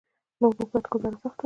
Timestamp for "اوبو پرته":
0.47-0.87